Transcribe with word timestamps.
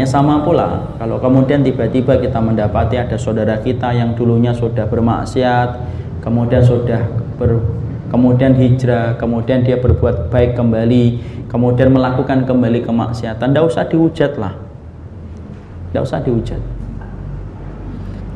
Makanya 0.00 0.16
sama 0.16 0.40
pula 0.40 0.96
kalau 0.96 1.20
kemudian 1.20 1.60
tiba-tiba 1.60 2.16
kita 2.16 2.40
mendapati 2.40 2.96
ada 2.96 3.20
saudara 3.20 3.60
kita 3.60 3.92
yang 3.92 4.16
dulunya 4.16 4.48
sudah 4.48 4.88
bermaksiat, 4.88 5.76
kemudian 6.24 6.64
sudah 6.64 7.04
ber, 7.36 7.60
kemudian 8.08 8.56
hijrah, 8.56 9.20
kemudian 9.20 9.60
dia 9.60 9.76
berbuat 9.76 10.32
baik 10.32 10.56
kembali, 10.56 11.20
kemudian 11.52 11.92
melakukan 11.92 12.48
kembali 12.48 12.80
kemaksiatan, 12.80 13.52
tidak 13.52 13.68
usah 13.68 13.84
dihujat 13.92 14.40
lah. 14.40 14.56
Tidak 15.92 16.00
usah 16.00 16.24
dihujat. 16.24 16.79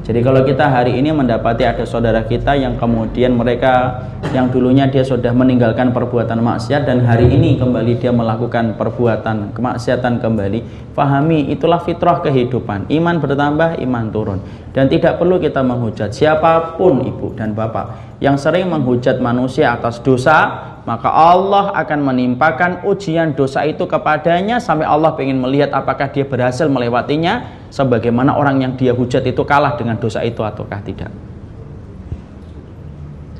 Jadi 0.04 0.20
kalau 0.20 0.44
kita 0.44 0.68
hari 0.68 1.00
ini 1.00 1.16
mendapati 1.16 1.64
ada 1.64 1.80
saudara 1.88 2.28
kita 2.28 2.52
yang 2.60 2.76
kemudian 2.76 3.32
mereka 3.40 4.04
yang 4.36 4.52
dulunya 4.52 4.84
dia 4.84 5.00
sudah 5.00 5.32
meninggalkan 5.32 5.96
perbuatan 5.96 6.44
maksiat 6.44 6.84
dan 6.84 7.00
hari 7.08 7.32
ini 7.32 7.56
kembali 7.56 7.96
dia 7.96 8.12
melakukan 8.12 8.76
perbuatan 8.76 9.56
kemaksiatan 9.56 10.20
kembali, 10.20 10.92
fahami 10.92 11.48
itulah 11.48 11.80
fitrah 11.80 12.20
kehidupan. 12.20 12.92
Iman 12.92 13.16
bertambah, 13.16 13.80
iman 13.80 14.04
turun. 14.12 14.44
Dan 14.76 14.92
tidak 14.92 15.16
perlu 15.16 15.40
kita 15.40 15.64
menghujat 15.64 16.12
siapa 16.12 16.76
pun 16.76 17.00
ibu 17.00 17.32
dan 17.32 17.56
bapak 17.56 18.20
yang 18.20 18.36
sering 18.36 18.68
menghujat 18.68 19.24
manusia 19.24 19.72
atas 19.72 20.04
dosa, 20.04 20.73
maka 20.84 21.08
Allah 21.08 21.72
akan 21.72 22.12
menimpakan 22.12 22.84
ujian 22.84 23.32
dosa 23.32 23.64
itu 23.64 23.88
kepadanya 23.88 24.60
sampai 24.60 24.84
Allah 24.84 25.16
ingin 25.16 25.40
melihat 25.40 25.72
apakah 25.72 26.12
dia 26.12 26.28
berhasil 26.28 26.68
melewatinya 26.68 27.64
sebagaimana 27.72 28.36
orang 28.36 28.60
yang 28.60 28.72
dia 28.76 28.92
hujat 28.92 29.24
itu 29.24 29.40
kalah 29.48 29.80
dengan 29.80 29.96
dosa 29.96 30.20
itu 30.20 30.44
ataukah 30.44 30.84
tidak. 30.84 31.08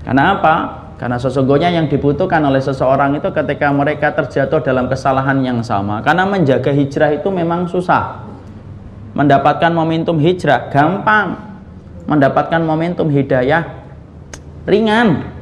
Karena 0.08 0.40
apa? 0.40 0.54
Karena 0.96 1.20
sesungguhnya 1.20 1.68
yang 1.68 1.84
dibutuhkan 1.92 2.40
oleh 2.48 2.64
seseorang 2.64 3.20
itu 3.20 3.28
ketika 3.28 3.68
mereka 3.76 4.16
terjatuh 4.16 4.64
dalam 4.64 4.88
kesalahan 4.88 5.44
yang 5.44 5.60
sama. 5.60 6.00
Karena 6.00 6.24
menjaga 6.24 6.72
hijrah 6.72 7.12
itu 7.12 7.28
memang 7.28 7.68
susah. 7.68 8.24
Mendapatkan 9.12 9.68
momentum 9.68 10.16
hijrah 10.16 10.72
gampang. 10.72 11.36
Mendapatkan 12.08 12.60
momentum 12.60 13.08
hidayah 13.08 13.84
ringan 14.68 15.33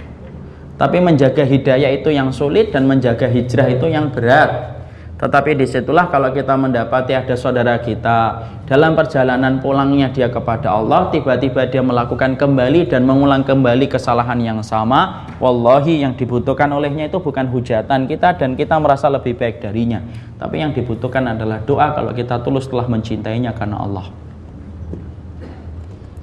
tapi 0.82 0.98
menjaga 0.98 1.46
hidayah 1.46 1.94
itu 1.94 2.10
yang 2.10 2.34
sulit 2.34 2.74
dan 2.74 2.90
menjaga 2.90 3.30
hijrah 3.30 3.70
itu 3.70 3.86
yang 3.86 4.10
berat. 4.10 4.82
Tetapi 5.14 5.54
di 5.54 5.70
situlah 5.70 6.10
kalau 6.10 6.34
kita 6.34 6.58
mendapati 6.58 7.14
ada 7.14 7.38
saudara 7.38 7.78
kita 7.78 8.50
dalam 8.66 8.98
perjalanan 8.98 9.62
pulangnya 9.62 10.10
dia 10.10 10.26
kepada 10.26 10.74
Allah, 10.74 11.06
tiba-tiba 11.14 11.70
dia 11.70 11.86
melakukan 11.86 12.34
kembali 12.34 12.90
dan 12.90 13.06
mengulang 13.06 13.46
kembali 13.46 13.86
kesalahan 13.86 14.42
yang 14.42 14.58
sama. 14.66 15.30
Wallahi 15.38 16.02
yang 16.02 16.18
dibutuhkan 16.18 16.66
olehnya 16.74 17.06
itu 17.06 17.22
bukan 17.22 17.46
hujatan 17.46 18.10
kita 18.10 18.34
dan 18.34 18.58
kita 18.58 18.74
merasa 18.82 19.06
lebih 19.06 19.38
baik 19.38 19.62
darinya. 19.62 20.02
Tapi 20.42 20.66
yang 20.66 20.74
dibutuhkan 20.74 21.22
adalah 21.30 21.62
doa 21.62 21.94
kalau 21.94 22.10
kita 22.10 22.42
tulus 22.42 22.66
telah 22.66 22.90
mencintainya 22.90 23.54
karena 23.54 23.78
Allah. 23.78 24.10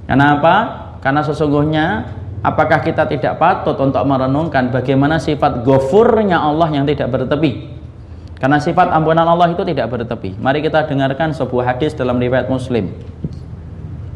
Kenapa? 0.03 0.55
Karena 0.99 1.23
sesungguhnya 1.23 2.18
Apakah 2.39 2.79
kita 2.79 3.03
tidak 3.03 3.35
patut 3.35 3.75
untuk 3.75 3.99
merenungkan 4.07 4.71
bagaimana 4.71 5.19
sifat 5.19 5.67
gofurnya 5.67 6.39
Allah 6.39 6.71
yang 6.71 6.87
tidak 6.87 7.11
bertepi? 7.11 7.67
Karena 8.39 8.55
sifat 8.55 8.95
ampunan 8.95 9.27
Allah 9.27 9.51
itu 9.51 9.67
tidak 9.67 9.91
bertepi. 9.91 10.39
Mari 10.39 10.63
kita 10.63 10.87
dengarkan 10.87 11.35
sebuah 11.35 11.75
hadis 11.75 11.91
dalam 11.91 12.15
riwayat 12.15 12.47
Muslim. 12.47 12.95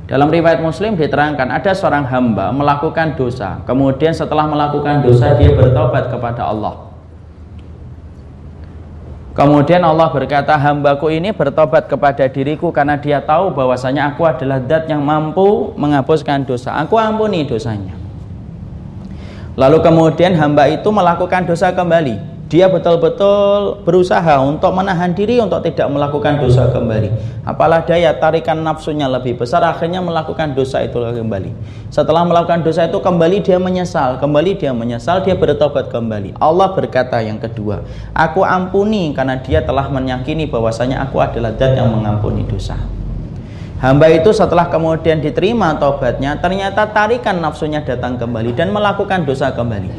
Dalam 0.07 0.31
riwayat 0.31 0.63
Muslim 0.63 0.95
diterangkan 0.95 1.51
ada 1.51 1.75
seorang 1.75 2.07
hamba 2.07 2.55
melakukan 2.55 3.19
dosa, 3.19 3.59
kemudian 3.67 4.15
setelah 4.15 4.47
melakukan 4.47 5.03
dosa 5.03 5.35
dia 5.35 5.51
bertobat 5.51 6.07
kepada 6.07 6.47
Allah. 6.47 6.95
Kemudian 9.33 9.81
Allah 9.81 10.13
berkata, 10.13 10.53
hambaku 10.55 11.09
ini 11.09 11.33
bertobat 11.33 11.89
kepada 11.89 12.29
diriku 12.29 12.69
karena 12.69 13.01
dia 13.01 13.17
tahu 13.17 13.49
bahwasanya 13.49 14.13
aku 14.13 14.29
adalah 14.29 14.61
zat 14.61 14.85
yang 14.85 15.01
mampu 15.01 15.73
menghapuskan 15.73 16.45
dosa. 16.45 16.77
Aku 16.77 17.01
ampuni 17.01 17.41
dosanya. 17.41 18.02
Lalu 19.53 19.85
kemudian 19.85 20.33
hamba 20.33 20.65
itu 20.65 20.89
melakukan 20.89 21.45
dosa 21.45 21.69
kembali. 21.69 22.33
Dia 22.53 22.69
betul-betul 22.69 23.81
berusaha 23.81 24.37
untuk 24.45 24.77
menahan 24.77 25.09
diri 25.13 25.41
untuk 25.41 25.65
tidak 25.65 25.89
melakukan 25.89 26.37
dosa 26.37 26.69
kembali. 26.69 27.09
Apalah 27.49 27.81
daya 27.81 28.13
tarikan 28.13 28.61
nafsunya 28.61 29.09
lebih 29.09 29.41
besar 29.41 29.65
akhirnya 29.65 30.05
melakukan 30.05 30.53
dosa 30.53 30.85
itu 30.85 31.01
kembali. 31.01 31.49
Setelah 31.89 32.21
melakukan 32.21 32.61
dosa 32.61 32.85
itu 32.85 33.01
kembali 33.01 33.41
dia 33.41 33.57
menyesal, 33.57 34.21
kembali 34.21 34.61
dia 34.61 34.69
menyesal, 34.69 35.25
dia 35.25 35.33
bertobat 35.33 35.89
kembali. 35.89 36.37
Allah 36.37 36.77
berkata 36.77 37.25
yang 37.25 37.41
kedua, 37.41 37.81
aku 38.13 38.45
ampuni 38.45 39.09
karena 39.17 39.41
dia 39.41 39.65
telah 39.65 39.89
menyakini 39.89 40.45
bahwasanya 40.45 41.09
aku 41.09 41.25
adalah 41.25 41.57
zat 41.57 41.73
yang 41.73 41.89
mengampuni 41.89 42.45
dosa. 42.45 42.77
Hamba 43.83 44.07
itu 44.07 44.31
setelah 44.31 44.71
kemudian 44.71 45.19
diterima 45.19 45.75
tobatnya, 45.75 46.39
ternyata 46.39 46.87
tarikan 46.87 47.43
nafsunya 47.43 47.83
datang 47.83 48.15
kembali 48.15 48.55
dan 48.55 48.71
melakukan 48.71 49.27
dosa 49.27 49.51
kembali. 49.51 49.91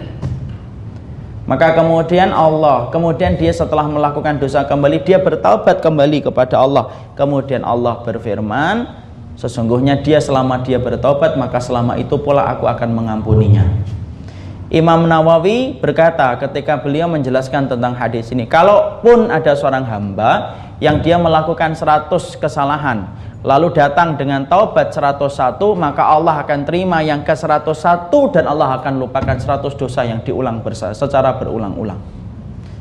Maka 1.44 1.76
kemudian 1.76 2.32
Allah, 2.32 2.88
kemudian 2.88 3.36
dia 3.36 3.52
setelah 3.52 3.84
melakukan 3.84 4.40
dosa 4.40 4.64
kembali, 4.64 5.04
dia 5.04 5.20
bertaubat 5.20 5.84
kembali 5.84 6.24
kepada 6.24 6.64
Allah. 6.64 7.12
Kemudian 7.12 7.60
Allah 7.60 8.00
berfirman, 8.00 8.88
sesungguhnya 9.36 10.00
dia 10.00 10.16
selama 10.16 10.64
dia 10.64 10.80
bertobat, 10.80 11.36
maka 11.36 11.60
selama 11.60 12.00
itu 12.00 12.16
pula 12.16 12.48
aku 12.56 12.64
akan 12.64 12.88
mengampuninya. 12.88 13.68
Imam 14.74 15.06
Nawawi 15.06 15.78
berkata 15.78 16.34
ketika 16.34 16.74
beliau 16.82 17.06
menjelaskan 17.06 17.70
tentang 17.70 17.94
hadis 17.94 18.34
ini, 18.34 18.42
kalaupun 18.42 19.30
ada 19.30 19.54
seorang 19.54 19.86
hamba 19.86 20.58
yang 20.82 20.98
dia 20.98 21.14
melakukan 21.14 21.78
100 21.78 22.10
kesalahan, 22.42 23.06
lalu 23.46 23.70
datang 23.70 24.18
dengan 24.18 24.42
taubat 24.42 24.90
101 24.90 25.62
maka 25.78 26.02
Allah 26.02 26.42
akan 26.42 26.66
terima 26.66 27.06
yang 27.06 27.22
ke 27.22 27.38
101 27.38 28.10
dan 28.34 28.50
Allah 28.50 28.82
akan 28.82 28.98
lupakan 28.98 29.38
100 29.38 29.62
dosa 29.78 30.02
yang 30.02 30.26
diulang 30.26 30.58
secara 30.90 31.38
berulang-ulang. 31.38 32.02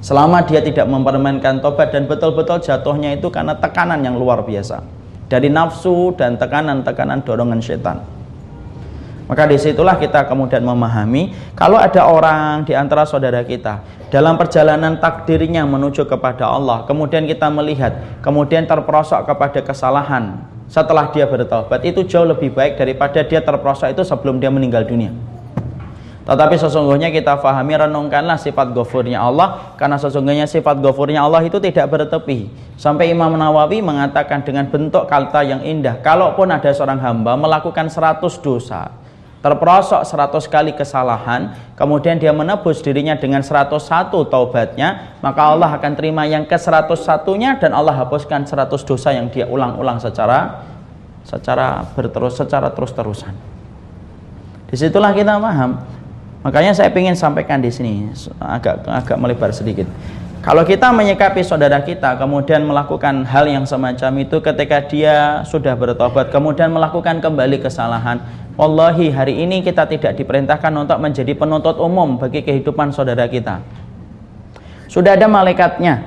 Selama 0.02 0.42
dia 0.50 0.66
tidak 0.66 0.90
mempermainkan 0.90 1.62
taubat 1.62 1.94
dan 1.94 2.10
betul-betul 2.10 2.58
jatuhnya 2.58 3.14
itu 3.14 3.30
karena 3.30 3.54
tekanan 3.54 4.02
yang 4.02 4.18
luar 4.18 4.42
biasa. 4.42 4.82
Dari 5.30 5.46
nafsu 5.46 6.10
dan 6.18 6.42
tekanan-tekanan 6.42 7.22
dorongan 7.22 7.62
setan 7.62 8.13
maka 9.34 9.50
di 9.50 9.58
situlah 9.58 9.98
kita 9.98 10.30
kemudian 10.30 10.62
memahami 10.62 11.34
kalau 11.58 11.82
ada 11.82 12.06
orang 12.06 12.62
di 12.70 12.78
antara 12.78 13.02
saudara 13.02 13.42
kita 13.42 13.82
dalam 14.14 14.38
perjalanan 14.38 15.02
takdirnya 15.02 15.66
menuju 15.66 16.06
kepada 16.06 16.46
Allah 16.46 16.86
kemudian 16.86 17.26
kita 17.26 17.50
melihat 17.50 18.22
kemudian 18.22 18.70
terperosok 18.70 19.26
kepada 19.26 19.66
kesalahan 19.66 20.54
setelah 20.70 21.10
dia 21.10 21.26
bertobat 21.26 21.82
itu 21.82 22.06
jauh 22.06 22.30
lebih 22.30 22.54
baik 22.54 22.78
daripada 22.78 23.26
dia 23.26 23.42
terprosok 23.42 23.90
itu 23.90 24.06
sebelum 24.06 24.38
dia 24.38 24.54
meninggal 24.54 24.86
dunia. 24.86 25.10
Tetapi 26.24 26.56
sesungguhnya 26.56 27.12
kita 27.12 27.36
fahami 27.44 27.76
renungkanlah 27.76 28.40
sifat 28.40 28.72
gofurnya 28.72 29.20
Allah 29.20 29.76
karena 29.76 30.00
sesungguhnya 30.00 30.48
sifat 30.48 30.80
gofurnya 30.80 31.20
Allah 31.20 31.44
itu 31.44 31.60
tidak 31.60 31.92
bertepi. 31.92 32.48
Sampai 32.80 33.12
Imam 33.12 33.36
Nawawi 33.36 33.84
mengatakan 33.84 34.40
dengan 34.40 34.72
bentuk 34.72 35.04
kata 35.12 35.44
yang 35.44 35.62
indah, 35.68 36.00
kalaupun 36.00 36.48
ada 36.48 36.72
seorang 36.72 37.04
hamba 37.04 37.36
melakukan 37.36 37.92
100 37.92 38.24
dosa, 38.40 39.03
terperosok 39.44 40.08
100 40.08 40.48
kali 40.48 40.72
kesalahan, 40.72 41.52
kemudian 41.76 42.16
dia 42.16 42.32
menebus 42.32 42.80
dirinya 42.80 43.20
dengan 43.20 43.44
101 43.44 43.76
taubatnya, 44.32 45.20
maka 45.20 45.52
Allah 45.52 45.68
akan 45.76 45.92
terima 46.00 46.24
yang 46.24 46.48
ke 46.48 46.56
101-nya 46.56 47.60
dan 47.60 47.76
Allah 47.76 47.92
hapuskan 47.92 48.48
100 48.48 48.72
dosa 48.88 49.12
yang 49.12 49.28
dia 49.28 49.44
ulang-ulang 49.44 50.00
secara 50.00 50.64
secara 51.28 51.84
berterus 51.92 52.40
secara 52.40 52.72
terus-terusan. 52.72 53.36
Di 54.72 54.80
situlah 54.80 55.12
kita 55.12 55.36
paham. 55.36 55.84
Makanya 56.44 56.76
saya 56.76 56.92
ingin 56.92 57.16
sampaikan 57.16 57.60
di 57.60 57.72
sini 57.72 58.12
agak 58.40 58.84
agak 58.88 59.18
melebar 59.20 59.52
sedikit. 59.52 59.88
Kalau 60.44 60.68
kita 60.68 60.92
menyikapi 60.92 61.40
saudara 61.40 61.80
kita 61.80 62.20
kemudian 62.20 62.68
melakukan 62.68 63.24
hal 63.24 63.48
yang 63.48 63.64
semacam 63.64 64.12
itu 64.20 64.44
ketika 64.44 64.84
dia 64.84 65.40
sudah 65.48 65.72
bertobat 65.72 66.36
kemudian 66.36 66.68
melakukan 66.68 67.24
kembali 67.24 67.64
kesalahan 67.64 68.20
Wallahi 68.54 69.10
hari 69.10 69.42
ini 69.42 69.66
kita 69.66 69.90
tidak 69.90 70.14
diperintahkan 70.14 70.70
untuk 70.78 71.02
menjadi 71.02 71.34
penuntut 71.34 71.82
umum 71.82 72.22
bagi 72.22 72.46
kehidupan 72.46 72.94
saudara 72.94 73.26
kita 73.26 73.66
Sudah 74.86 75.18
ada 75.18 75.26
malaikatnya 75.26 76.06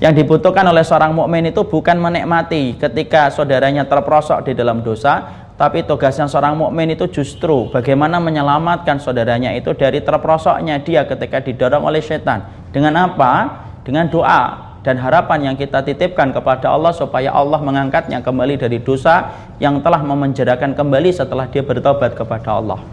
Yang 0.00 0.24
dibutuhkan 0.24 0.64
oleh 0.64 0.80
seorang 0.80 1.12
mukmin 1.12 1.52
itu 1.52 1.60
bukan 1.60 2.00
menikmati 2.00 2.80
ketika 2.80 3.28
saudaranya 3.28 3.84
terperosok 3.84 4.48
di 4.48 4.52
dalam 4.56 4.80
dosa 4.80 5.44
tapi 5.54 5.86
tugasnya 5.86 6.26
seorang 6.26 6.58
mukmin 6.58 6.98
itu 6.98 7.06
justru 7.06 7.70
bagaimana 7.70 8.18
menyelamatkan 8.18 8.98
saudaranya 8.98 9.54
itu 9.54 9.70
dari 9.70 10.02
terperosoknya 10.02 10.82
dia 10.82 11.06
ketika 11.06 11.38
didorong 11.38 11.86
oleh 11.86 12.02
setan. 12.02 12.42
Dengan 12.74 13.06
apa? 13.06 13.62
Dengan 13.86 14.10
doa 14.10 14.73
dan 14.84 15.00
harapan 15.00 15.50
yang 15.50 15.56
kita 15.56 15.80
titipkan 15.80 16.30
kepada 16.30 16.68
Allah 16.68 16.92
supaya 16.92 17.32
Allah 17.32 17.56
mengangkatnya 17.56 18.20
kembali 18.20 18.60
dari 18.60 18.78
dosa 18.84 19.32
yang 19.56 19.80
telah 19.80 20.04
memenjarakan 20.04 20.76
kembali 20.76 21.08
setelah 21.08 21.48
dia 21.48 21.64
bertobat 21.64 22.12
kepada 22.12 22.60
Allah. 22.60 22.84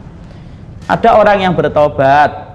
Ada 0.88 1.20
orang 1.20 1.44
yang 1.44 1.54
bertobat, 1.54 2.52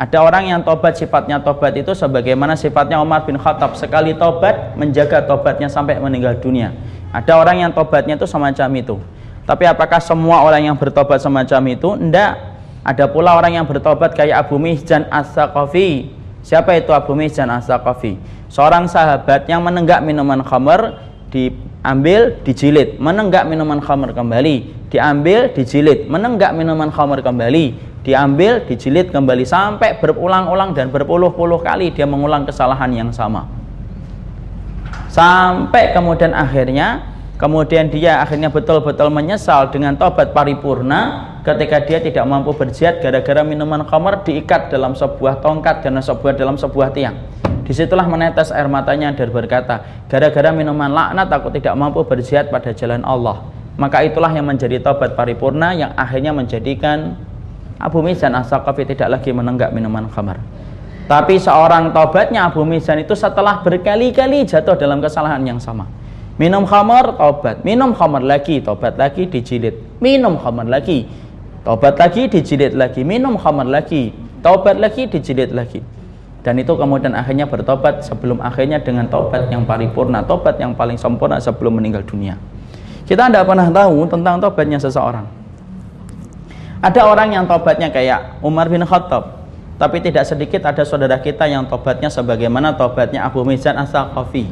Ada 0.00 0.16
orang 0.24 0.48
yang 0.48 0.64
tobat 0.64 0.96
sifatnya 0.96 1.44
tobat 1.44 1.76
itu 1.76 1.92
sebagaimana 1.92 2.56
sifatnya 2.56 3.04
Umar 3.04 3.28
bin 3.28 3.36
Khattab 3.36 3.76
sekali 3.76 4.16
tobat 4.16 4.72
menjaga 4.72 5.28
tobatnya 5.28 5.68
sampai 5.68 6.00
meninggal 6.00 6.40
dunia. 6.40 6.72
Ada 7.12 7.36
orang 7.36 7.60
yang 7.60 7.70
tobatnya 7.76 8.16
itu 8.16 8.24
semacam 8.24 8.68
itu. 8.80 8.96
Tapi 9.44 9.68
apakah 9.68 10.00
semua 10.00 10.40
orang 10.40 10.72
yang 10.72 10.76
bertobat 10.80 11.20
semacam 11.20 11.60
itu? 11.68 12.00
Tidak. 12.00 12.32
Ada 12.80 13.12
pula 13.12 13.36
orang 13.36 13.60
yang 13.60 13.68
bertobat 13.68 14.16
kayak 14.16 14.40
Abu 14.40 14.56
Mihjan 14.56 15.04
As-Saqafi. 15.12 16.19
Siapa 16.40 16.72
itu 16.76 16.90
Abu 16.90 17.12
Mihjan 17.12 17.52
As-Saqafi? 17.52 18.16
Seorang 18.48 18.88
sahabat 18.88 19.46
yang 19.46 19.60
menenggak 19.60 20.00
minuman 20.00 20.40
khamr 20.40 20.98
diambil 21.30 22.34
dijilid, 22.42 22.98
menenggak 22.98 23.46
minuman 23.46 23.78
khamr 23.78 24.10
kembali, 24.10 24.88
diambil 24.90 25.54
dijilid, 25.54 26.10
menenggak 26.10 26.56
minuman 26.56 26.90
khamr 26.90 27.22
kembali, 27.22 27.78
diambil, 28.02 28.64
dijilid 28.66 29.14
kembali 29.14 29.44
sampai 29.46 30.00
berulang-ulang 30.02 30.74
dan 30.74 30.90
berpuluh-puluh 30.90 31.62
kali 31.62 31.94
dia 31.94 32.08
mengulang 32.08 32.48
kesalahan 32.48 32.90
yang 32.90 33.10
sama. 33.14 33.46
Sampai 35.10 35.90
kemudian 35.90 36.34
akhirnya 36.34 37.02
kemudian 37.34 37.90
dia 37.90 38.22
akhirnya 38.22 38.50
betul-betul 38.50 39.10
menyesal 39.10 39.70
dengan 39.74 39.98
tobat 39.98 40.30
paripurna 40.30 41.29
ketika 41.40 41.82
dia 41.84 41.98
tidak 42.00 42.24
mampu 42.28 42.52
berjihad 42.52 43.00
gara-gara 43.00 43.40
minuman 43.40 43.84
khamar 43.84 44.24
diikat 44.24 44.68
dalam 44.68 44.92
sebuah 44.92 45.40
tongkat 45.40 45.84
dan 45.84 46.00
sebuah 46.00 46.36
dalam 46.36 46.56
sebuah 46.60 46.92
tiang. 46.92 47.16
Di 47.64 47.72
situlah 47.72 48.04
menetes 48.10 48.50
air 48.50 48.66
matanya 48.66 49.14
dan 49.14 49.30
berkata, 49.30 50.06
gara-gara 50.10 50.50
minuman 50.50 50.90
laknat 50.90 51.30
aku 51.30 51.54
tidak 51.54 51.78
mampu 51.78 52.02
berjihad 52.02 52.50
pada 52.50 52.74
jalan 52.74 53.06
Allah. 53.06 53.46
Maka 53.78 54.02
itulah 54.04 54.28
yang 54.34 54.44
menjadi 54.44 54.82
tobat 54.82 55.14
paripurna 55.14 55.72
yang 55.72 55.94
akhirnya 55.94 56.34
menjadikan 56.34 57.14
Abu 57.80 58.04
Mizan 58.04 58.36
As-Saqafi 58.36 58.92
tidak 58.92 59.08
lagi 59.08 59.30
menenggak 59.32 59.72
minuman 59.72 60.10
khamar. 60.10 60.36
Tapi 61.08 61.40
seorang 61.40 61.90
tobatnya 61.90 62.46
Abu 62.50 62.62
Mizan 62.62 63.00
itu 63.00 63.16
setelah 63.16 63.64
berkali-kali 63.64 64.44
jatuh 64.44 64.76
dalam 64.76 65.00
kesalahan 65.00 65.42
yang 65.42 65.58
sama. 65.62 65.88
Minum 66.36 66.64
khamar, 66.64 67.20
tobat. 67.20 67.64
Minum 67.68 67.92
khamar 67.92 68.24
lagi, 68.24 68.64
tobat 68.64 68.96
lagi, 68.96 69.28
dijilid. 69.28 69.76
Minum 70.00 70.40
khamar 70.40 70.68
lagi, 70.68 71.04
tobat 71.64 71.96
lagi, 71.96 72.28
dijilid 72.30 72.76
lagi. 72.76 73.04
Minum 73.04 73.36
khamar 73.36 73.68
lagi, 73.68 74.12
tobat 74.44 74.76
lagi, 74.80 75.08
dijilid 75.08 75.52
lagi. 75.52 75.80
Dan 76.40 76.56
itu 76.56 76.72
kemudian 76.72 77.12
akhirnya 77.12 77.44
bertobat 77.44 78.00
sebelum 78.00 78.40
akhirnya 78.40 78.80
dengan 78.80 79.04
tobat 79.12 79.52
yang 79.52 79.68
paripurna, 79.68 80.24
tobat 80.24 80.56
yang 80.56 80.72
paling 80.72 80.96
sempurna 80.96 81.36
sebelum 81.36 81.76
meninggal 81.76 82.00
dunia. 82.00 82.40
Kita 83.04 83.28
tidak 83.28 83.44
pernah 83.44 83.68
tahu 83.68 84.08
tentang 84.08 84.40
tobatnya 84.40 84.80
seseorang. 84.80 85.28
Ada 86.80 87.04
orang 87.04 87.36
yang 87.36 87.44
tobatnya 87.44 87.92
kayak 87.92 88.40
Umar 88.40 88.72
bin 88.72 88.80
Khattab, 88.88 89.44
tapi 89.76 90.00
tidak 90.00 90.24
sedikit 90.24 90.64
ada 90.64 90.80
saudara 90.80 91.20
kita 91.20 91.44
yang 91.44 91.68
tobatnya 91.68 92.08
sebagaimana 92.08 92.72
tobatnya 92.72 93.28
Abu 93.28 93.44
Mizan 93.44 93.76
As-Saqafi. 93.76 94.48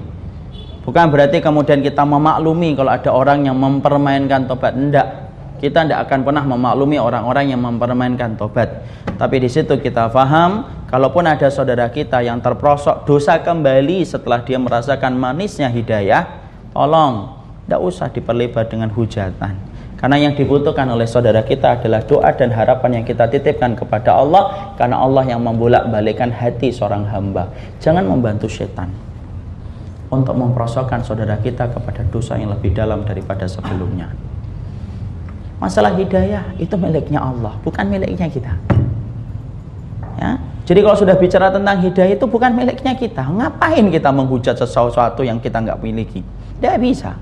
Bukan 0.85 1.05
berarti 1.09 1.41
kemudian 1.41 1.81
kita 1.85 2.05
memaklumi 2.05 2.77
kalau 2.77 2.93
ada 2.93 3.13
orang 3.13 3.45
yang 3.45 3.57
mempermainkan 3.57 4.45
tobat. 4.49 4.77
Tidak. 4.77 5.28
Kita 5.59 5.85
tidak 5.85 6.07
akan 6.07 6.23
pernah 6.23 6.45
memaklumi 6.47 6.97
orang-orang 6.97 7.51
yang 7.53 7.61
mempermainkan 7.61 8.39
tobat. 8.39 8.87
Tapi 9.19 9.37
di 9.43 9.51
situ 9.51 9.75
kita 9.83 10.09
faham, 10.09 10.87
kalaupun 10.87 11.27
ada 11.27 11.51
saudara 11.51 11.91
kita 11.91 12.23
yang 12.23 12.39
terprosok 12.39 13.03
dosa 13.05 13.43
kembali 13.43 14.07
setelah 14.07 14.47
dia 14.47 14.57
merasakan 14.57 15.19
manisnya 15.19 15.67
hidayah, 15.69 16.25
tolong 16.71 17.35
tidak 17.67 17.81
usah 17.83 18.09
diperlebar 18.09 18.71
dengan 18.71 18.89
hujatan 18.95 19.69
karena 19.99 20.31
yang 20.31 20.35
dibutuhkan 20.39 20.87
oleh 20.95 21.11
saudara 21.11 21.43
kita 21.43 21.75
adalah 21.83 22.07
doa 22.07 22.31
dan 22.31 22.55
harapan 22.55 23.03
yang 23.03 23.05
kita 23.05 23.27
titipkan 23.27 23.75
kepada 23.75 24.15
Allah 24.15 24.73
karena 24.79 25.03
Allah 25.03 25.27
yang 25.27 25.43
membolak-balikan 25.43 26.31
hati 26.31 26.71
seorang 26.71 27.03
hamba. 27.11 27.51
Jangan 27.83 28.07
membantu 28.07 28.47
setan 28.47 28.95
untuk 30.07 30.39
memperosokkan 30.39 31.03
saudara 31.03 31.35
kita 31.43 31.67
kepada 31.75 32.07
dosa 32.07 32.39
yang 32.39 32.55
lebih 32.55 32.79
dalam 32.79 33.03
daripada 33.03 33.51
sebelumnya. 33.51 34.28
Masalah 35.59 35.91
hidayah 35.99 36.55
itu 36.63 36.75
miliknya 36.79 37.19
Allah, 37.19 37.55
bukan 37.67 37.91
miliknya 37.91 38.31
kita. 38.31 38.55
Ya. 40.19 40.39
Jadi 40.69 40.85
kalau 40.85 40.97
sudah 41.01 41.17
bicara 41.19 41.51
tentang 41.51 41.83
hidayah 41.83 42.15
itu 42.15 42.27
bukan 42.31 42.55
miliknya 42.55 42.95
kita. 42.95 43.27
Ngapain 43.27 43.89
kita 43.91 44.11
menghujat 44.15 44.55
sesuatu 44.55 45.27
yang 45.27 45.43
kita 45.43 45.59
nggak 45.65 45.79
miliki? 45.83 46.23
Tidak 46.61 46.77
bisa. 46.79 47.17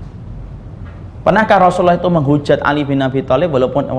Pernahkah 1.25 1.59
Rasulullah 1.59 1.99
itu 1.99 2.07
menghujat 2.07 2.63
Ali 2.63 2.87
bin 2.87 3.03
Abi 3.03 3.19
Thalib 3.19 3.51
walaupun 3.51 3.89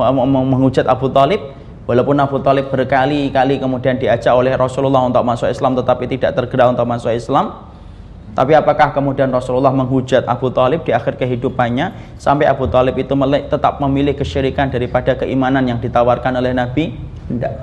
menghujat 0.48 0.88
Abu 0.88 1.12
Thalib 1.12 1.52
walaupun 1.84 2.16
Abu 2.16 2.40
Thalib 2.40 2.72
berkali-kali 2.72 3.60
kemudian 3.60 4.00
diajak 4.00 4.32
oleh 4.32 4.56
Rasulullah 4.56 5.04
untuk 5.04 5.20
masuk 5.24 5.48
Islam 5.52 5.76
tetapi 5.76 6.08
tidak 6.08 6.32
tergerak 6.38 6.72
untuk 6.72 6.88
masuk 6.88 7.12
Islam? 7.12 7.67
Tapi 8.38 8.54
apakah 8.54 8.94
kemudian 8.94 9.34
Rasulullah 9.34 9.74
menghujat 9.74 10.22
Abu 10.30 10.54
Talib 10.54 10.86
di 10.86 10.94
akhir 10.94 11.18
kehidupannya 11.18 12.14
sampai 12.22 12.46
Abu 12.46 12.70
Talib 12.70 12.94
itu 12.94 13.10
tetap 13.50 13.82
memilih 13.82 14.14
kesyirikan 14.14 14.70
daripada 14.70 15.18
keimanan 15.18 15.66
yang 15.66 15.82
ditawarkan 15.82 16.38
oleh 16.38 16.54
Nabi? 16.54 16.94
Tidak. 17.26 17.54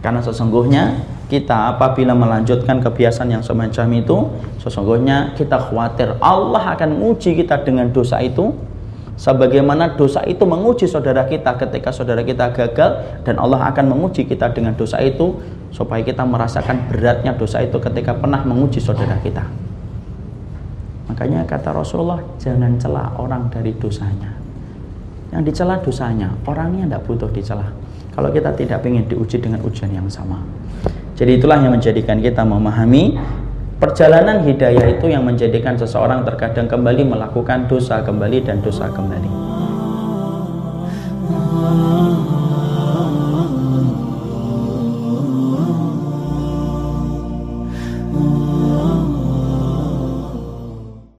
Karena 0.00 0.24
sesungguhnya 0.24 0.96
kita 1.28 1.76
apabila 1.76 2.16
melanjutkan 2.16 2.80
kebiasaan 2.80 3.36
yang 3.36 3.44
semacam 3.44 3.86
itu 4.00 4.16
sesungguhnya 4.64 5.36
kita 5.36 5.60
khawatir 5.60 6.16
Allah 6.24 6.72
akan 6.72 6.96
menguji 6.96 7.36
kita 7.36 7.68
dengan 7.68 7.92
dosa 7.92 8.24
itu 8.24 8.56
sebagaimana 9.16 9.96
dosa 9.96 10.22
itu 10.28 10.44
menguji 10.44 10.84
saudara 10.84 11.24
kita 11.24 11.56
ketika 11.56 11.88
saudara 11.90 12.20
kita 12.20 12.52
gagal 12.52 13.24
dan 13.24 13.40
Allah 13.40 13.72
akan 13.72 13.96
menguji 13.96 14.28
kita 14.28 14.52
dengan 14.52 14.76
dosa 14.76 15.00
itu 15.00 15.40
supaya 15.72 16.04
kita 16.04 16.22
merasakan 16.22 16.88
beratnya 16.92 17.32
dosa 17.34 17.64
itu 17.64 17.80
ketika 17.80 18.12
pernah 18.16 18.44
menguji 18.44 18.78
saudara 18.78 19.16
kita. 19.24 19.44
Makanya 21.08 21.48
kata 21.48 21.72
Rasulullah 21.72 22.20
jangan 22.36 22.76
celah 22.76 23.16
orang 23.16 23.48
dari 23.48 23.72
dosanya. 23.72 24.36
Yang 25.32 25.52
dicela 25.52 25.80
dosanya 25.80 26.28
orangnya 26.44 26.84
tidak 26.86 27.02
butuh 27.08 27.30
dicela. 27.32 27.66
Kalau 28.12 28.32
kita 28.32 28.52
tidak 28.56 28.80
ingin 28.84 29.04
diuji 29.08 29.40
dengan 29.40 29.60
ujian 29.64 29.92
yang 29.92 30.08
sama. 30.08 30.40
Jadi 31.16 31.40
itulah 31.40 31.56
yang 31.60 31.72
menjadikan 31.72 32.20
kita 32.20 32.44
memahami 32.44 33.16
Perjalanan 33.76 34.40
hidayah 34.40 34.88
itu 34.88 35.12
yang 35.12 35.28
menjadikan 35.28 35.76
seseorang 35.76 36.24
terkadang 36.24 36.64
kembali 36.64 37.12
melakukan 37.12 37.68
dosa 37.68 38.00
kembali 38.00 38.40
dan 38.40 38.64
dosa 38.64 38.88
kembali. 38.88 39.28